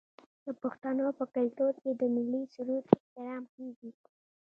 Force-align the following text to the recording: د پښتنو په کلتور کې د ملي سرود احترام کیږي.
د 0.45 0.47
پښتنو 0.61 1.07
په 1.17 1.25
کلتور 1.35 1.73
کې 1.81 1.91
د 1.99 2.01
ملي 2.15 2.41
سرود 2.53 2.83
احترام 2.95 3.43
کیږي. 3.55 3.89